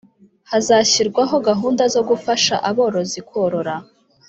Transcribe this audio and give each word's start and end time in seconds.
Hazashyirwaho 0.51 1.35
gahunda 1.47 1.83
zo 1.93 2.01
gufasha 2.09 2.53
aborozi 2.69 3.19
korora 3.29 3.75